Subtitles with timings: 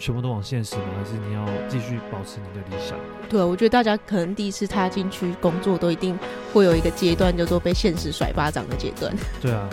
[0.00, 0.84] 全部都往现实吗？
[0.98, 2.98] 还是你要继续保持你的理想？
[3.28, 6.18] 对，我觉得大家可能第一次踏进去工作，都一定
[6.54, 9.14] 会有一个阶段叫做被现实甩巴掌的阶段。
[9.42, 9.68] 对啊。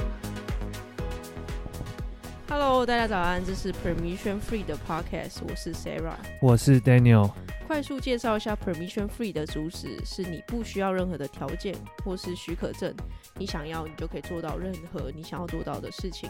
[2.50, 7.32] Hello，大家早安，这是 Permission Free 的 Podcast，我是 Sarah，我是 Daniel。
[7.68, 12.96] 快速介绍一下 Permission Free 的主旨：是你不需要任何的条件或是许可证，
[13.38, 16.30] 你想要，你就可以做到任何你想要做到的事情。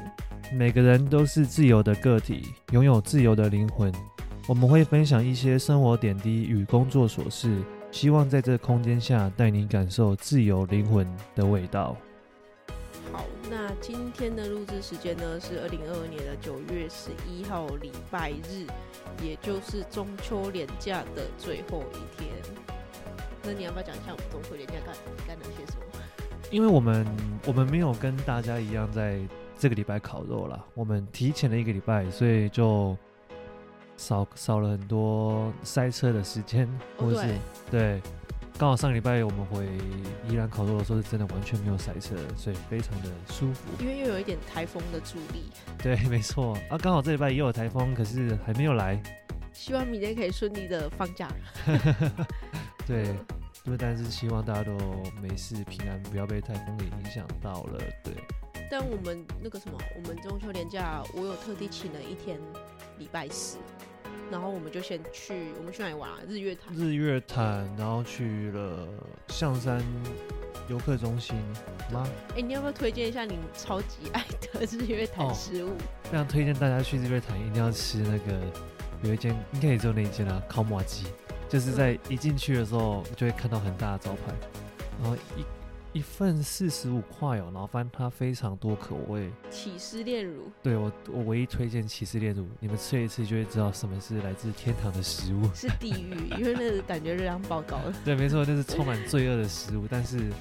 [0.52, 3.93] 每个人都是自由的个体，拥有自由的灵魂。
[4.47, 11.95] 我们会分享一些生活点滴与工作琐事，希望在这空间下带你感受自由灵魂的味道。
[13.47, 18.65] 好，那今天的录制时间呢，是二零二二年的九月十一号，礼拜日。
[19.23, 22.29] 也就是中秋连假的最后一天，
[23.41, 25.85] 那你要不要讲一下我们中秋连假干干了些什么？
[26.51, 27.07] 因为我们
[27.47, 29.20] 我们没有跟大家一样在
[29.57, 32.95] 这个礼拜烤肉了，我们提前了一个礼拜，所以就
[33.95, 37.39] 少少了很多塞车的时间，或是、哦、
[37.71, 37.79] 对。
[37.79, 38.01] 对
[38.60, 39.68] 刚好上个礼拜我们回
[40.27, 43.70] 宜兰烤肉的时候，是真的完全没有塞车，所以非常的舒服。
[43.80, 45.52] 因为又有一点台风的助力。
[45.77, 46.58] 对，没错。
[46.68, 49.00] 啊，刚好这礼拜也有台风，可是还没有来。
[49.54, 51.30] 希望明天可以顺利的放假。
[52.88, 53.16] 对，
[53.66, 54.76] 因为但是希望大家都
[55.22, 57.80] 没事平安，不要被台风给影响到了。
[58.04, 58.13] 对。
[58.72, 62.40] 但我们那个什么，我们中秋连假，我有特地请了一天
[62.98, 63.60] 礼拜四。
[64.31, 66.17] 然后我们就先去，我们去哪里玩啊？
[66.28, 66.75] 日月潭。
[66.75, 68.88] 日月潭，然后去了
[69.29, 69.81] 象山
[70.67, 71.35] 游客中心
[71.91, 72.07] 吗？
[72.35, 75.69] 哎，你要不要推荐一下你超级爱的日月潭食物？
[75.69, 78.39] 哦，非常推荐大家去日月潭，一定要吃那个
[79.03, 81.05] 有一间，应该也只有那一间啊，烤麻鸡，
[81.47, 84.33] 就是在一进去的时候就会看到很大的招牌，
[85.01, 85.45] 然后一。
[85.94, 89.31] 一份四十五块哦，然后发现它非常多口味。
[89.50, 95.50] 起司炼乳，对，我我唯一推荐起司炼乳，你们吃一次就会知道什么是来自天堂的食物。
[95.56, 97.94] 是地狱，因为那个感觉热量爆高了。
[98.06, 100.31] 对，没错，那是充满罪恶的食物，但是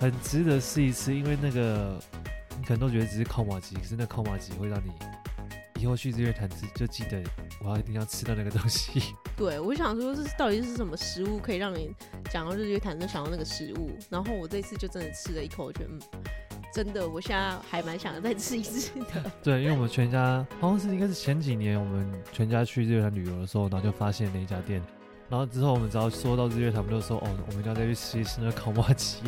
[0.00, 2.00] 很值得试一次，因为那个
[2.58, 4.90] 你可能都觉得只是烤马吉，可是那烤马吉会让你。
[5.84, 7.22] 以后去日月潭吃，就记得
[7.60, 9.14] 我要一定要吃到那个东西。
[9.36, 11.94] 对，我想说，这到底是什么食物可以让你
[12.30, 13.90] 讲到日月潭就想到那个食物？
[14.08, 16.00] 然后我这次就真的吃了一口，我觉得嗯，
[16.72, 19.30] 真的，我现在还蛮想再吃一次的。
[19.42, 24.82] 对，因为我们全家好像是应该是前几年我们全家去日月潭旅游的时候，然后就发现那一家店，
[25.28, 29.18] 然后之后我们只要说到日月潭，我们就说哦，我们要再去吃一次那个烤麻鸡。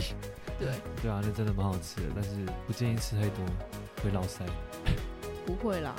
[0.59, 0.69] 对，
[1.03, 2.31] 对啊，那真的蛮好吃的，但是
[2.67, 3.45] 不建议吃太多，
[4.03, 4.41] 会落腮。
[5.45, 5.95] 不会啦。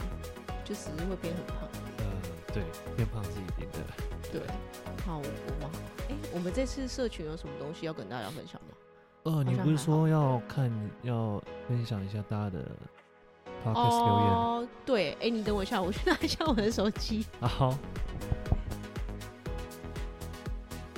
[0.67, 1.55] 就只是会变很胖，
[1.99, 2.03] 呃，
[2.53, 2.61] 对，
[2.97, 3.79] 变胖是一定的。
[4.29, 4.41] 对，
[5.05, 5.31] 好，我们，
[6.09, 8.75] 哎，我们这次社群有什么东西要跟大家分享吗？
[9.23, 10.69] 呃，你不是说要看
[11.03, 12.65] 要分享一下大家的
[13.63, 14.33] podcast 留言？
[14.33, 17.25] 哦，对，哎，你等我一下，我去拿一下我的手机。
[17.39, 17.69] 好，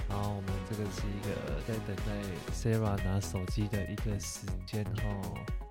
[0.10, 1.30] 好，我们这个是一个
[1.68, 2.12] 在等待
[2.52, 5.69] Sarah 拿手机的一个时间哈。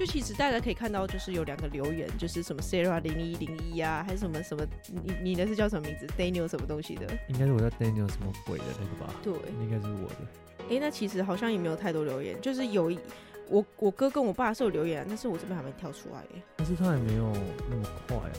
[0.00, 4.66] 就其实大家可以看到，就是有两个留言，就是什么 Sarah 零一零一啊，还是什么什么，
[5.04, 7.06] 你你的是叫什么名字？Daniel 什么东西的？
[7.28, 9.14] 应该是我叫 Daniel 什么鬼的那个吧？
[9.22, 10.16] 对，应该是我的。
[10.60, 12.98] 哎、欸，那其实好像也没有太多留言，就是有一
[13.50, 16.24] 我我哥跟我爸是有留言，但是我这边还没跳出来。
[16.56, 17.30] 但是他也没有
[17.68, 18.32] 那么快啊。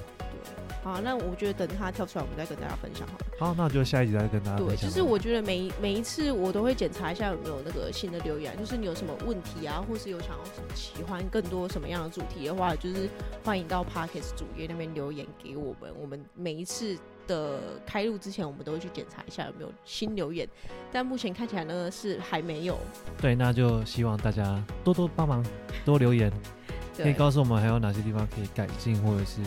[0.83, 3.25] 好，那我觉得等他跳出来，我们再跟大家分享好了。
[3.39, 4.75] 好，那就下一集再跟大家分享。
[4.75, 13.07] 对，就是我觉得每每一次我都会检查一下有没有那个新的留言，就是你有什么问题啊，或是有想要喜欢更多什么样的主题的话，就是
[13.43, 15.93] 欢迎到 Parkes 主页那边留言给我们。
[16.01, 16.97] 我们每一次
[17.27, 20.49] 的开录之前，我们都会去检查一下有没有新留言，
[20.91, 22.75] 但目前看起来呢是还没有。
[23.21, 25.45] 对，那就希望大家多多帮忙，
[25.85, 26.31] 多留言。
[26.97, 29.41] 可以告诉我们还有哪些地方可以改进，或者是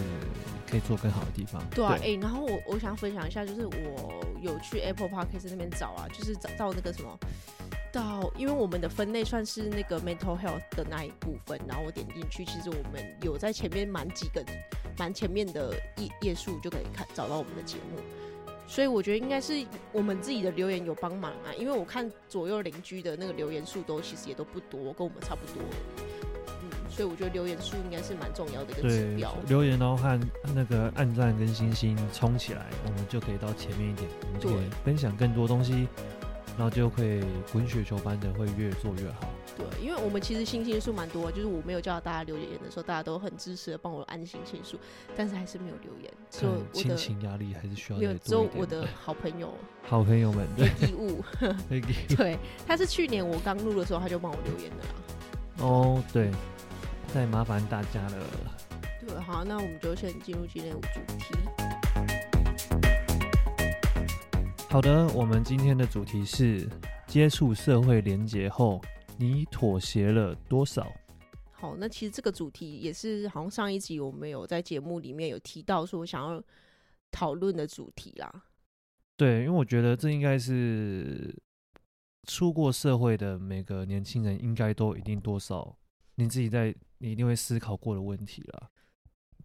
[0.69, 1.63] 可以做更好的地方。
[1.71, 7.19] 对啊，哎、欸，然后我我想分享一下，就是我有去 Apple Podcast 那边找啊，就是找到那个什么，
[7.93, 14.45] 到因为我们的分类算是那个 Mental Health 的那一部分，然后我点进去，其实我们有在前面蛮几个
[14.99, 18.01] 蛮前面的页页数就可以看找到我们的节目，
[18.67, 25.63] 所以我觉得应该是我们自己的留言有帮忙啊，因为我看左右邻居的那个留言数都其实也都不多，跟我们差不多。
[26.95, 29.35] 所以我觉得留言数应该是蛮重要的一个指标。
[29.49, 30.21] 留言然后和
[30.55, 35.89] 那个按赞跟星星冲起来，我们就可以到前面一点，我们就可以分享更多东西，
[36.57, 37.21] 然后就会
[37.53, 39.29] 滚雪球般的会越做越好。
[39.57, 44.77] 对，因为我们其实星星数蛮多，就是我没有叫大家留言的时候，大家都很支持的帮我按星星数，
[45.17, 48.15] 但是还是没有留言，所以我的亲情压力还是需要有。
[48.19, 51.23] 只有我的好朋友，好朋友们的义务，
[52.17, 52.37] 对，
[52.67, 54.91] 他是去年我刚录的时候他就帮我留言的啦。
[55.59, 56.31] 哦，对。
[57.15, 58.27] 太麻烦大家了。
[59.07, 61.33] 对，好，那我们就先进入今天的主题。
[64.69, 66.69] 好的，我们今天的主题是
[67.07, 68.81] 接触社会连结后，
[69.17, 70.93] 你妥协了多少？
[71.53, 76.43] 好，那其实这个主题也是好像上一集我们有在节目里面有提到说想要
[77.13, 78.43] 讨论的主题啦。
[79.17, 81.33] 对，因为我觉得这应该是
[82.27, 85.77] 出过社会的每个年轻人应该都一定多少
[86.17, 88.71] 你自己在你一定会思考过的问题了。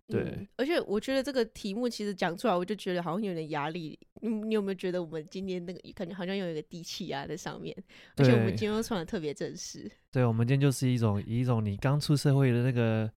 [0.07, 3.97] 对、嗯，而且我觉得这个题目其实讲出来，我就觉得好像有点压力。
[4.21, 7.75] 你你有没有觉得我们今天那个感觉好像有一个低气压在上面？
[8.15, 9.89] 而且我们今天又穿的特别正式。
[10.11, 13.11] 对，我们今天就是一种以一种你刚出社会的那个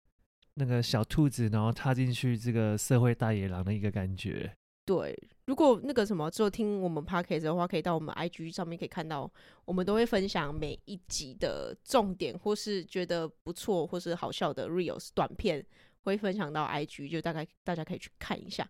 [0.54, 4.54] 那个小兔子，然后踏进去这个社会大野狼的一个感觉。
[4.84, 9.30] 对，如果那个什么之后听我们 podcast 的话，可以到我们 IG 上面可以看到，
[9.64, 15.64] 我们都会分享每一集的重点，或是觉得不错或是好笑的 reels 短片。
[16.04, 18.68] 会分享到 IG，就大概大家可以去看一下。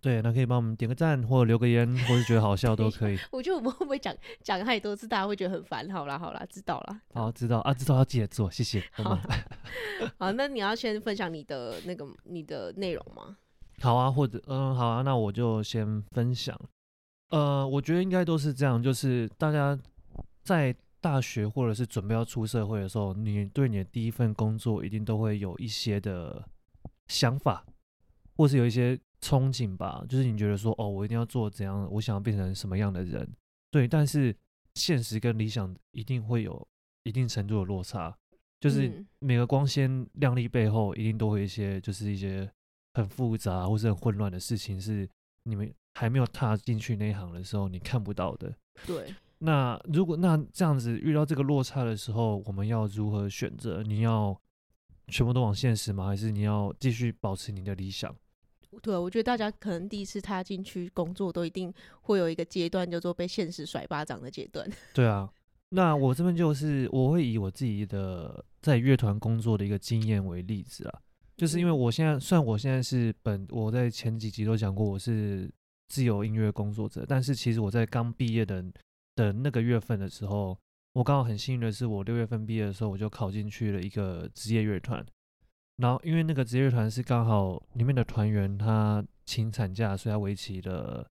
[0.00, 3.18] 对，那可以帮我们点个赞，或者留个言，或是觉得好笑 都可以。
[3.30, 5.86] 我觉得我们会不会讲讲太多次，大家会觉得很烦？
[5.90, 7.02] 好啦好啦，知道啦。
[7.12, 8.82] 好，知道啊，知道要记得做，谢谢。
[8.92, 9.20] 好，
[10.16, 13.36] 好，那你要先分享你的那个你的内容吗？
[13.82, 16.58] 好啊，或者嗯，好啊，那我就先分享。
[17.30, 19.78] 呃，我觉得应该都是这样，就是大家
[20.42, 20.74] 在。
[20.98, 26.44] 大学或者是准备要出社会的时候，你对你的第一份工作一定都会有一些的
[27.06, 27.64] 想法，
[28.34, 30.04] 或是有一些憧憬吧。
[30.08, 33.28] 就是你觉得说，哦，我一定要做怎样，我想要变成什么样的人。
[33.70, 34.34] 对，但是
[34.74, 36.66] 现实跟理想一定会有
[37.04, 38.12] 一定程度的落差。
[38.58, 42.50] 就是每个光鲜亮丽背后，一定都会有一些，就是一些
[42.96, 45.06] 很复杂或是很混乱的事情，是
[45.42, 48.50] 你们还没有踏进去那一行的时候，你看不到的。
[48.86, 49.14] 对。
[49.40, 53.82] 那如果那这样子遇到这个落差的时候，我们要如何选择？
[53.82, 54.34] 你要
[55.08, 56.06] 全部都往现实吗？
[56.06, 58.16] 还是你要继续保持你的理想？
[58.80, 61.70] 对，我觉得大家可能第一次踏进去工作，都一定
[62.00, 64.66] 会有一个阶段叫做被现实甩巴掌的阶段。
[64.94, 65.30] 对啊，
[65.68, 71.00] 那我这边就是我会以我自己的在乐团工作的一个经验为例子啊，
[71.36, 75.50] 就是因为我现在虽然我现在是本我在前几集都讲过我是
[75.88, 78.64] 自由音乐工作者，但是其实我在刚毕业的。
[79.16, 80.54] 的那个月份的时候，
[80.92, 85.02] 我刚好很幸运的是，我六月份毕业的时候，我就考进去了一个职业乐团。
[85.78, 91.08] 然后因为那个职业乐团是刚好里面的团员他请产假，所以他为期了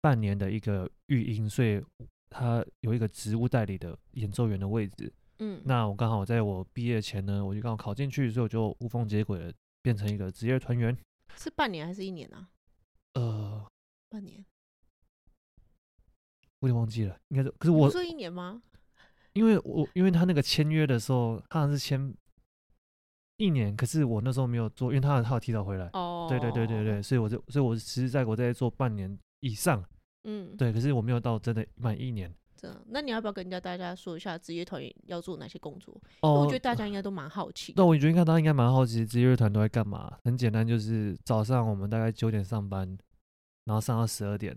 [0.00, 1.82] 半年的一个育婴，所以
[2.30, 5.12] 他有一个职务代理的演奏员的位置。
[5.38, 9.52] 嗯，那我刚好在我毕业前呢，我就刚好考进去，所以我就无缝接轨了，
[9.82, 10.96] 变成一个职业团员。
[11.36, 12.48] 是半年还是一年啊？
[13.14, 13.66] 呃，
[14.08, 14.44] 半年。
[16.60, 18.62] 我有点忘记了，应该是，可是我说一年吗？
[19.32, 22.14] 因为我因为他那个签约的时候，他好像是签
[23.38, 25.88] 一年，可是我那时候没有做，因为他他有提早回来。
[25.94, 29.84] 哦，对对对对对，所以我就所以我其实在我在做半年以上，
[30.24, 32.32] 嗯，对，可是我没有到真的满一年。
[32.62, 35.92] 这样，那你要不要跟人家大家说一下职业团员要做哪些工作？
[36.20, 37.74] 哦，我觉得大家应该都蛮好奇。
[37.76, 40.16] 那我觉得应该大家应该蛮好奇职业乐团都在干嘛。
[40.24, 42.96] 很简单，就是早上我们大概九点上班，
[43.64, 44.56] 然后上到十二点，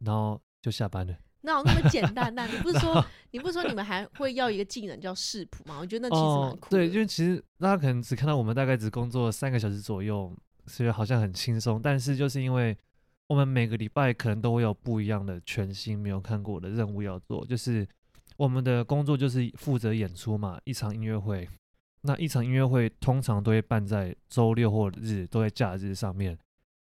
[0.00, 1.14] 然后就下班了。
[1.40, 2.44] 那有那么简单那？
[2.46, 5.78] 你不是 说 你不是说你们还会要一个技能叫视谱吗？
[5.80, 6.76] 我觉得那其实蛮酷的。
[6.76, 10.36] 对，因为其实大家可能只看到我们大概只工作三个小时左右，
[10.66, 11.80] 所以好像很轻松。
[11.80, 12.76] 但是就是因为
[13.28, 17.86] 我们每个礼拜可能都会有不一样的全新没有看过的任务要做，就是
[18.36, 21.48] 我们的工作就是负责演出嘛，一场音乐会。
[22.02, 26.38] 那一场音乐会通常都会办在周六或日，都在假日上面。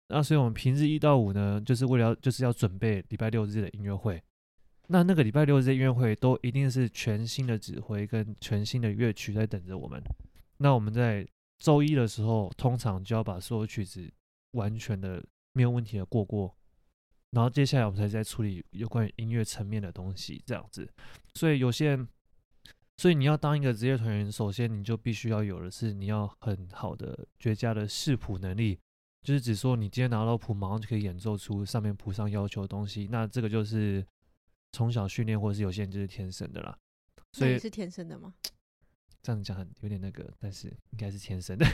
[0.10, 4.22] 那所以我们平日一到五呢，就是为了就是要准备礼拜六日的音乐会。
[4.88, 10.02] 那那个礼拜六日的音乐会都一定是全新的指挥跟全新的乐曲在等着我们。
[10.60, 11.28] 那我们在
[11.58, 14.10] 周一的时候，通常就要把所有曲子
[14.52, 15.22] 完全的
[15.58, 16.56] 没有问题的过过，
[17.32, 20.88] 然后接下来我们才在处理有关于音乐层面的东西，这样子。
[21.34, 22.08] 所以有些人，
[22.98, 28.80] 所以你要当一个职业团员，首先你就必须要有的是你要很好的绝佳的视谱能力，
[29.24, 33.08] 就是只说你今天拿到谱，马上就可以演奏出上面谱上要求的东西。
[33.10, 34.06] 那这个就是。
[34.74, 36.78] 从小训练，或者是有些人就是天生的啦，
[37.32, 38.34] 所以是天生的吗？
[39.24, 41.66] 这样讲很有点那个，但是应该是天生的。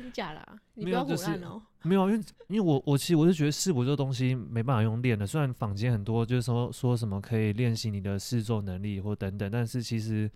[0.00, 0.60] 真假啦？
[0.74, 1.62] 你不要胡乱哦。
[1.82, 5.26] 没有，因为因为我我其实我是觉得视谱这个东西没办法用练的。
[5.26, 10.30] 虽然坊间很多就是说说什么可以练习你的视奏能力或等等，但是其实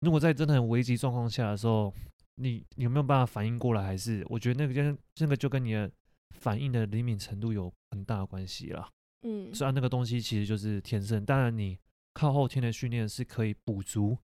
[0.00, 1.92] 如果在真的很危急状况下的时候，
[2.36, 3.82] 你你有没有办法反应过来？
[3.82, 5.90] 还是我觉得那个跟那个就跟你的
[6.30, 8.88] 反应的灵敏程度有很大的关系啦。
[9.22, 11.78] 嗯，虽然那个东西其实就是天生，当然你
[12.14, 14.16] 靠后天的训练是可以补足，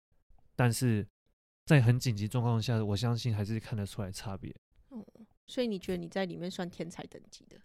[0.56, 1.06] 但是
[1.66, 4.54] 在很紧急状况下，我相信还是看得出来差别。
[5.46, 7.56] 所以你觉得你在里面算天才等级的？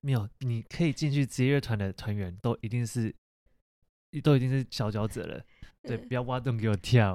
[0.00, 3.14] 没有，你可以进去职业乐团的团员都一定是，
[4.22, 5.42] 都已经是佼佼者了。
[5.82, 7.14] 对，不要挖洞给我跳。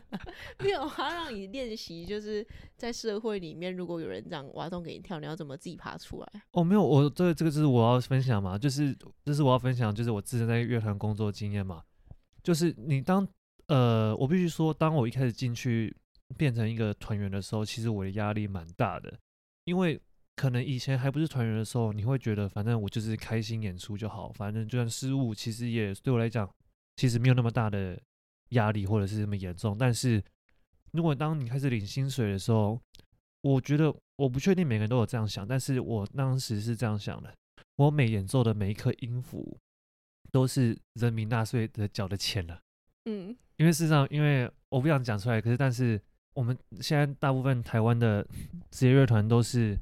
[0.60, 6.42] 没有，他让你练习，就是在社会里面，如果有人这样挖洞给你跳，你要怎么自己爬出来？
[6.52, 8.96] 哦，没有，我这这个就是我要分享嘛，就是
[9.26, 11.82] 就是我要分享，就是我自身在乐团工作经验嘛。
[12.42, 13.28] 就是你当
[13.66, 15.94] 呃，我必须说，当我一开始进去
[16.36, 19.18] 变成一个团员的时候，其实我的压力蛮大的，
[19.68, 20.00] 因为
[20.34, 26.48] 可能以前还不是团员的时候，你会觉得反正我就是开心演出就好，反正就算失误，其实也对我来讲。
[26.96, 27.96] 其实没有那么大的
[28.48, 29.78] 压力，或者是那么严重。
[29.78, 30.20] 但是，
[30.90, 32.80] 如果当你开始领薪水的时候，
[33.42, 37.32] 我觉得我不确定每个人都有这样想，但是我当时是这样想的：
[37.76, 39.56] 我每演奏的每一颗音符，
[40.32, 42.60] 都是人民纳税的缴的钱了。
[43.04, 46.00] 嗯，因为事实上，因为我不想讲出来，可是但是
[46.38, 48.24] 我们现在大部分台湾的
[48.70, 49.76] 职业乐团都是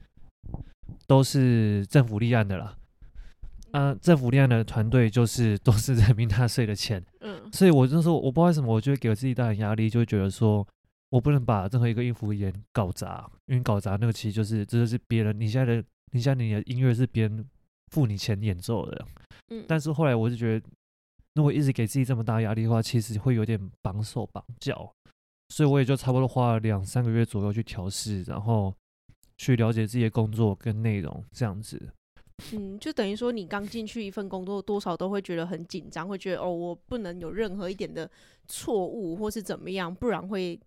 [1.06, 2.74] 都是政府立案的啦。
[3.72, 10.66] 啊，政府立案的团队就是 都是人民纳税的钱，嗯，所以我就说，我不知道为什么，我就会给我自己带来压力，就会觉得说
[11.10, 17.44] 我不能把任何一个音符演搞砸，因为搞砸那个其实就是这就是别人，你现在的你现在你的音乐是别人
[17.92, 19.06] 付你钱演奏的，
[19.50, 20.66] 嗯，但是后来我就觉得，
[21.34, 24.90] 如果一直给自己这么大压力的话，其实会有点绑手绑脚，
[25.48, 28.74] 所以我也就差不多花了两三个月左右去调试，然后
[29.36, 31.90] 去了解自己的工作跟内容这样子。
[32.52, 38.10] 嗯，就等于说你刚进去一份工作，多少都会觉得很紧张，会觉得哦，我不能有任何一点的
[38.46, 40.60] 错误或是怎么样，不然会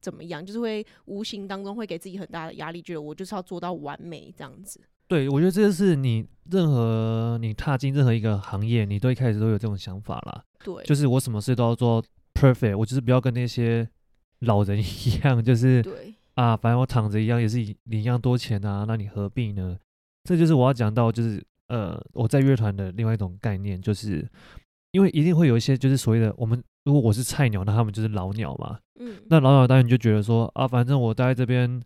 [0.00, 0.44] 怎么样？
[0.44, 4.80] 就是会无形当中会给自己很大的压力，觉得我就是要做到完美这样子。
[5.08, 10.44] 对，我觉得这就是你任何你踏进任何一个行业，你都一开始都有这种想法啦。
[10.64, 13.88] 对，就是我什么事都要做 perfect，我就是不要跟那些
[14.40, 19.76] 老人一样， 就是对啊，反正我躺着一样也是领一样多钱啊，那你何必呢？
[20.24, 24.28] 这就是我要讲到，就是呃，我在乐团的另外一种概念，就是
[24.92, 28.78] 因为一定会有一些，就是所谓的我们，如果我是菜鸟，那他们就是老鸟嘛。
[29.00, 29.16] 嗯。
[29.28, 31.80] 那老鸟当然就觉得说啊，反正我待在这边，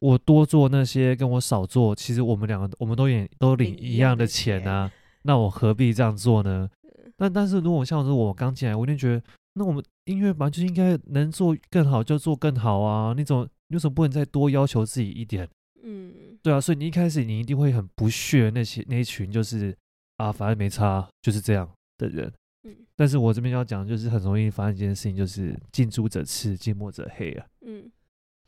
[0.00, 4.90] 我多做那些，跟我少做，其实我们两个我们都也都领一样的钱啊，
[5.22, 6.68] 那我何必这样做呢？
[7.16, 9.22] 但但是如果像是我刚进来，我一定觉得，
[9.54, 15.48] 那我们音乐班就应该能做更好就做更好啊，那种为什么不能再多要求自己一点？
[15.82, 16.12] 嗯。
[16.42, 19.72] 对啊，所以你一开始你一定会很不屑那些那一群就是
[20.16, 22.32] 啊，反正没差，就是这样的人。
[22.64, 27.46] 嗯，但是我这边要讲，就是很容易发生一件事情，就是近朱者赤，近墨者黑啊。
[27.64, 27.88] 嗯，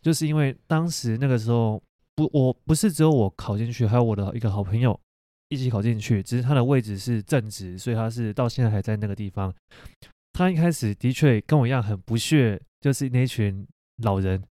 [0.03, 1.81] 就是因为当时那个时候
[2.17, 4.99] 不，我不是只有我考进去，还有我的一个好朋友
[5.49, 9.55] 一起考进去，只是他的位置是正职，所以他是到现在还在那个地方。
[10.35, 13.67] 他一开始的确跟我一样很不屑，就是那群
[14.03, 14.45] 老人。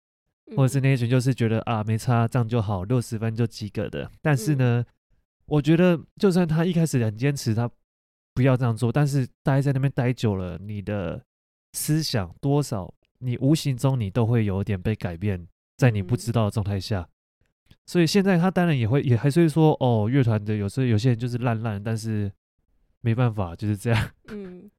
[0.58, 4.12] 或者是那一群就是觉得啊没差，这样就好，六十分就及格的。
[4.22, 4.86] 但是呢，嗯、
[5.46, 7.68] 我觉得就算他一开始很坚持，他
[8.36, 11.24] 不要这样做，但是待在那边待久了，你的
[11.72, 15.48] 思想多少，你无形中你都会有点被改变，
[15.78, 17.00] 在你不知道的状态下。
[17.70, 22.32] 嗯、所以现在他当然也会也还是会说哦，乐团的有时候有些人就是烂烂，但是
[23.00, 24.12] 没办法就是这样。
[24.28, 24.70] 嗯，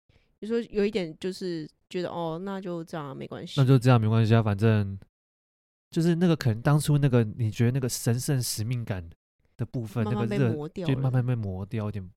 [0.45, 4.99] 你说有一点就是觉得哦，那就这样没关系，那就这样没关系啊，反正。
[5.91, 9.09] 就是那个可能当初那个你觉得那个神圣使命感
[9.57, 12.11] 的部分，慢慢那个热就慢慢被磨掉，有点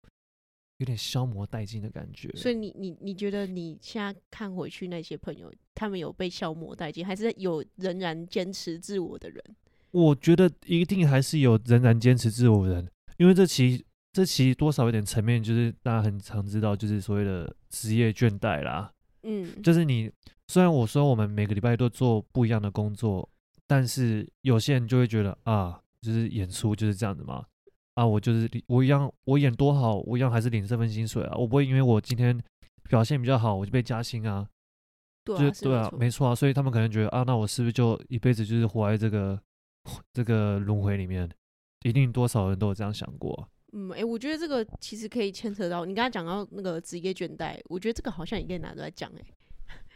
[0.79, 2.31] 有点消磨殆尽的感觉。
[2.35, 9.45] 所以你你你觉得你现在看回去那些朋友，他们有被消磨殆尽，还是有仍然坚持自我的人？
[9.91, 13.85] 我觉得一定还是有仍然坚持自我的人，因为这其
[14.17, 18.91] 这其实多少有点层面，就是大家很常知道，就是所谓的职业倦怠啦。
[19.25, 20.11] 嗯，就是你
[20.49, 23.29] 虽然我说我们每个礼拜都做不一样的工作。
[23.69, 27.45] 但是有些人就会觉得啊，就是演出就是这样子嘛，
[27.95, 32.41] 啊，我就是我一样，我演多好，我一样还是领这份薪水啊，我不会因为我今天
[32.89, 34.49] 表现比较好，我就被加薪啊，
[35.25, 39.37] 对啊，就对啊，没错啊，所以他们可能觉得啊，那我是不是就一辈子就是活在这个
[40.13, 41.29] 这个轮回里面？
[41.83, 43.49] 一定多少人都有这样想过。
[43.77, 49.23] 嗯，哎、欸，我觉得这个其实可以牵扯到你刚才讲到那个职业倦怠，我觉得这个好像也可以拿出来讲，哎。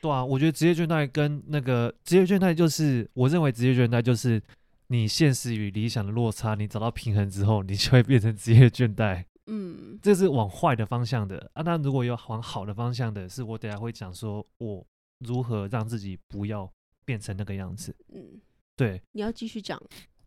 [0.03, 4.43] 对啊，我觉得职业倦怠跟那个职业倦怠就是，我认为职业倦怠就是
[4.89, 9.25] 你现实与理想的落差，你找到平衡之后，你就会变成职业倦怠。
[9.47, 11.63] 嗯，这是往坏的方向的啊。
[11.63, 14.87] 那如果有往好的方向的，是我等下会讲说我
[15.21, 16.71] 如何让自己不要
[17.05, 17.95] 变成那个样子。
[18.13, 18.41] 嗯，
[18.77, 19.01] 对。
[19.13, 19.81] 你要继续讲，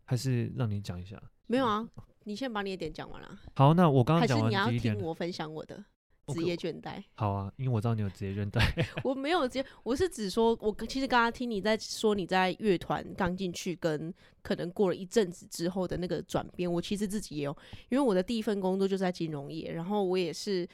[0.04, 1.20] 还是让你讲一下？
[1.46, 1.86] 没有啊，
[2.24, 3.38] 你先把你的点讲完了。
[3.54, 5.84] 好，那我刚刚讲完第一点，还是你要听我分享我的？
[6.28, 7.04] 职业倦怠。
[7.16, 8.62] 好啊，因为我知道你有职业倦怠。
[9.04, 17.54] 我没有职业，我是只说，我其实刚刚听你在说你在乐团刚进去，跟可能过了一阵子之后的那个转变，我其实自己也有，
[17.90, 20.66] 因为我的第一份工作就在金融业，然后我也是，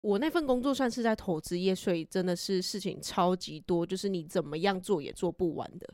[0.00, 5.92] 我那份工作算是在投资业，所以真的是事情超级多，就是你怎么样做也做不完的。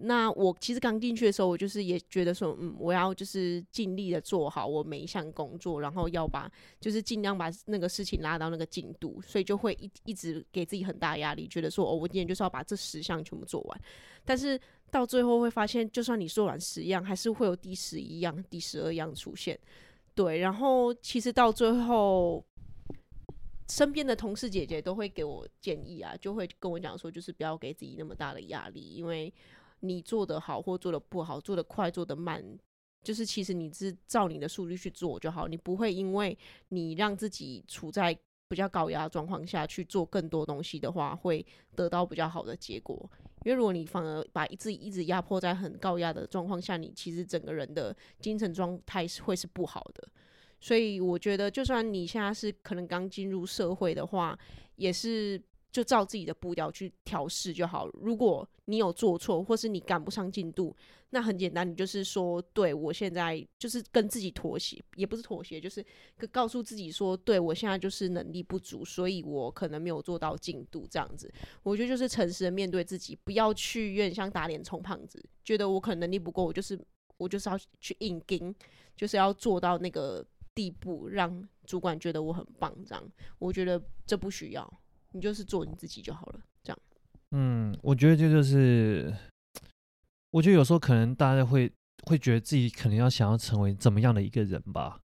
[0.00, 6.50] 那我其实刚进去的时候，我就是也觉得说，嗯，我要就是尽力的做好我每一项工作，然后要把
[6.80, 13.80] 就是尽量把那个事情拉到那个进度，所以就会一一直给自己很大压力，觉得说，哦，我今天就是要把这十项全部做完。
[14.24, 19.58] 但是到最后会发现，就算你做完十样，还是会有第十一样、第十二样出现。
[20.14, 22.44] 对，然后其实到最后，
[23.68, 29.32] 身边的同事姐姐都会给我建议啊，就会跟我讲说，就是不要给自己那么大的压力，因为。
[29.80, 32.42] 你做得好或做得不好，做得快做得慢，
[33.02, 36.36] 就是其实你是照你的速率去做就好，你不会因为
[36.68, 38.16] 你让自己处在
[38.48, 41.44] 比较高压状况下去做更多东西的话，会
[41.76, 43.10] 得到比较好的结果。
[43.44, 50.08] 因为如果你反而把自己一直压迫在很高压的状况下，你其实整个人的精神状态是会是不好的。
[50.60, 54.38] 所以我觉得，就算你现在是可能刚进入社会的话，
[54.76, 55.40] 也是。
[55.70, 57.88] 就照自己的步调去调试就好。
[58.00, 60.74] 如果你有做错，或是你赶不上进度，
[61.10, 65.84] 那很简单，你就是说，对，我现在就是跟自己妥协，也不是妥协，就是
[66.30, 71.32] 告诉自己说，对，我现在就是能力不足，所以我可能没有做到进度这样子。
[71.62, 76.78] 我觉得就是诚实的面对自己，不要去有点像打脸充胖子，觉得我可能能力不够，我就是
[77.16, 78.54] 我就是要去硬撑，
[78.94, 83.02] 就是要做到那个地步，让主管觉得我很棒这样。
[83.38, 84.80] 我觉得这不需要。
[85.12, 86.78] 你就是做你自己就好了，这样。
[87.30, 89.14] 嗯，我觉得这就是，
[90.30, 91.70] 我觉得有时候可能大家会
[92.04, 95.00] 会觉得自己可能要想要成为怎么样的一个人吧，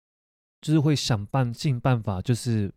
[0.62, 2.72] 就是会想办尽办法，就是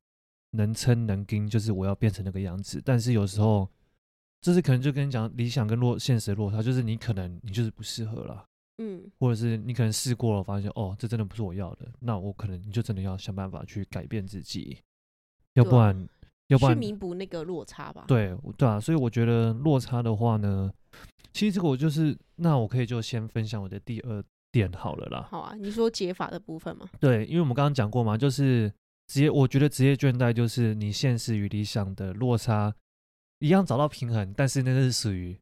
[0.53, 2.83] 能撑能撑，就是我要变成那个样子。
[2.85, 3.69] 但是有时候，
[4.41, 8.45] 就是可能就跟你讲理想跟落现实的落差，就是你可能你就是不适合了，
[8.79, 14.79] 嗯，或者是你可能试过了，发现哦，这真的不是我要的，那我可能你就真的要想办法去改变自己，
[15.55, 16.09] 要不然。
[16.49, 18.05] 要不然去弥补那个落差吧。
[18.07, 20.71] 对对啊，所以我觉得落差的话呢，
[21.33, 25.27] 其实这个我就是，那我可以就先分享我的第二点好了啦。
[25.31, 26.89] 好啊，你说解法的部分吗？
[27.01, 28.73] 对，因为我们刚刚讲过嘛，就是
[29.09, 32.75] 职业，我觉得职业倦怠就是你现实与理想的落差
[33.41, 35.37] 一样找到平衡，但是那个是属于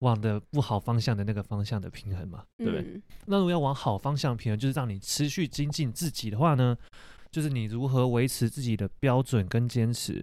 [0.00, 2.80] 往的不好方向的那个方向的平衡嘛，对不对？
[2.80, 3.02] 嗯。
[3.26, 6.76] 那如果要往好方向平衡，就是让你持续精进自己的话呢？
[7.32, 10.22] 就是你如何维持自己的标准跟坚持，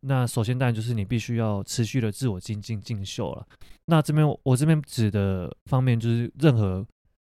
[0.00, 3.46] 那首先当然就是你必须要持续的自我精进进修了。
[3.84, 6.84] 那这边我这边指的方面就是任何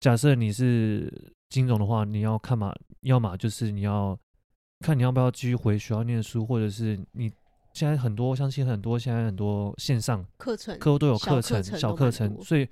[0.01, 1.12] 假设你是
[1.51, 4.18] 金融的话，你要看嘛，要么就是你要
[4.81, 7.31] 看你要不要继续回学校念书，或者是你
[7.75, 12.66] 现在很多，我相信很多现在很多线上课程课都有课程小课程，程，所以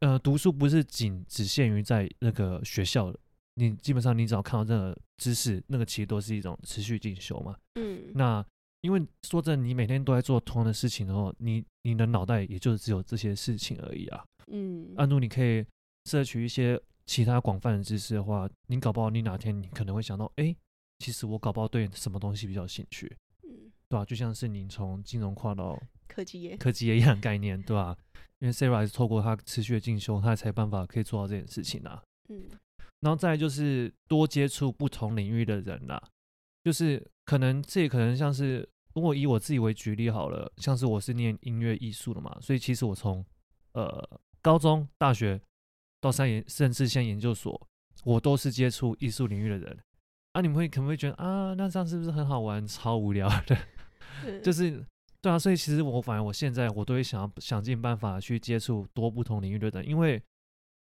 [0.00, 3.18] 呃读书不是仅只限于在那个学校的。
[3.54, 7.56] 你基本上，你只要看到任何知识，那个其实都是一种持续进修嘛。
[7.74, 8.44] 嗯，那
[8.80, 14.24] 因为说真的，你每天都在做同样的事情的话，你你的脑袋也就只有这些事情而已啊。
[14.46, 15.64] 嗯，如果你可以
[16.06, 20.56] 摄取一些其他广泛的知识的话，你搞不好你哪天你可能会想到，哎、欸，
[20.98, 23.14] 其实我搞不好对什么东西比较兴趣。
[23.42, 24.04] 嗯，对吧、啊？
[24.04, 27.98] 就像是你从金融跨到 科技业，科技业一样概念，对吧、啊？
[28.38, 32.02] 因为 Sarah 是透过他持续的进修，他才有办法可以做到这件事情啊。
[32.30, 32.44] 嗯。
[33.00, 36.02] 然后再来就是多接触不同领域的人啦，
[36.62, 43.24] 就是可能这也可能像是，如果以我自己为举例好了，像是我是念音乐艺术的嘛，所以其实我从
[43.72, 44.06] 呃
[44.42, 45.40] 高中、大学
[45.98, 47.68] 到三研，甚至现在研究所，
[48.04, 49.78] 我都是接触艺术领域的人。
[50.32, 52.66] 啊，你们会可能会觉得啊，那这样是不是很好玩？
[52.66, 54.84] 超无聊的，就是
[55.22, 60.22] 对啊，所以其实我反而我现在我都会想要想尽办法去接触多不同领域的人，因为。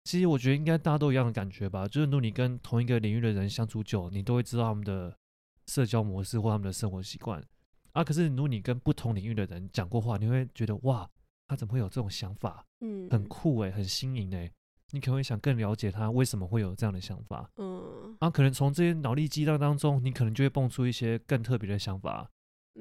[0.06, 5.18] 其实我觉得应该大家都一样的感觉吧，就是如果你跟同一个领域的人相处久，你都会知道他们的
[5.66, 7.44] 社交模式或他们的生活习惯
[7.92, 8.04] 啊。
[8.04, 11.10] 可是如果你跟不同领域的人讲过话，你会觉得哇，
[11.48, 12.64] 他怎么会有这种想法？
[12.82, 14.52] 嗯，很酷诶，很新颖诶。
[14.92, 17.50] 你可能会想更了解他为什么会有这样的想法。
[17.58, 22.30] 嗯，啊，可能从这些脑力激荡当中，你可能就会蹦出一些更特别的想法。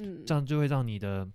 [0.04, 1.26] 嗯，这样就会让你的。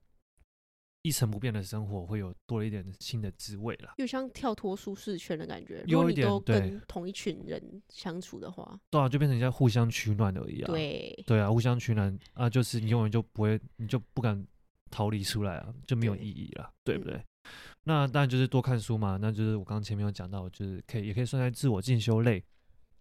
[1.01, 5.83] 一成不变的生活会有多了一点新的滋味了，又像跳脱舒适圈的感觉。
[5.88, 10.67] 有一点，如果你都跟同一群人相处的话，对啊，就变成在互相取暖而已啊。
[10.67, 14.45] 对，对啊，互相取暖啊，就是你永远就不会，你就不敢
[14.91, 17.15] 逃离出来啊，就没有意义了，对，对不对？
[17.15, 17.51] 嗯、
[17.83, 22.43] 那当然就是多看书嘛，那就是我刚刚前面有讲到，就是可以也可以算在自我进修类。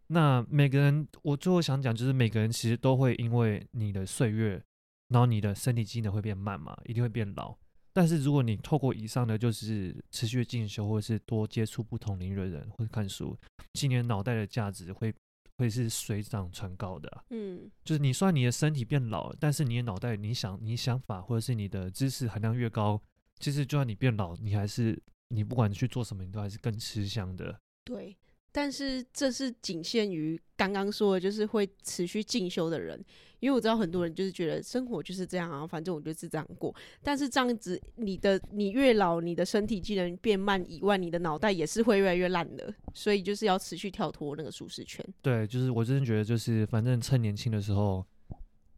[0.06, 4.62] 那每个人，我最后想讲，就是每个人其实都会因为你的岁月，
[5.08, 7.54] 然后你的身体机能会变慢嘛，一定会变老。
[7.98, 13.36] 但是如果你透过以上的，就是持续进修，或者是多接触不同领域的人，或者看书，
[13.72, 15.12] 今年脑袋的价值会
[15.56, 17.24] 会是水涨船高的啊。
[17.30, 23.02] 嗯，就是你虽然你的身体变老，但是你的脑袋，你想你想法，或者是你的知识含量越高，
[23.40, 24.96] 其实就算你变老，你还是
[25.30, 27.58] 你不管去做什么，你都还是更吃香的。
[27.82, 28.16] 对。
[28.52, 33.04] 但是这是仅限于刚刚说的，就是会持续进修的人，
[33.40, 36.74] 因为我知道很多人就是觉得生活就是这样啊，反正我就是这样过。
[37.02, 42.72] 但是这样子，你的你越老，你的身体机能变慢以外，你的脑袋也是会越来越烂的。
[42.94, 45.04] 所以就是要持续跳脱那个舒适圈。
[45.22, 48.04] 对，就是我真的觉得，就是反正趁年轻的时候，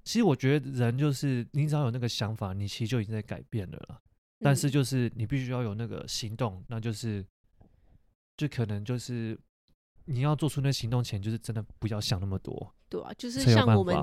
[0.04, 4.00] 其实我觉得人就是你只要有那个想法，你其实就已经在改变了啦。
[4.40, 7.24] 但是就是你必须要有那个行动，那就是
[8.36, 9.38] 就可能就是。
[10.06, 12.74] 你要做出那行动前，就是真的不要想那么多。
[12.88, 13.94] 对啊，就是像我们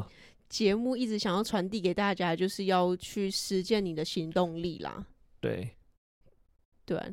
[0.49, 5.05] 节目一直想要传递给大家，就是要去实践你的行动力啦。
[5.39, 5.69] 对，
[6.85, 7.07] 对啊，